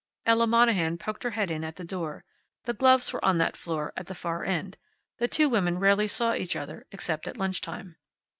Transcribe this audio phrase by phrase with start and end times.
[0.25, 2.25] Ella Monahan poked her head in at the door.
[2.63, 4.75] The Gloves were on that floor, at the far end.
[5.19, 7.97] The two women rarely saw each other, except at lunch time.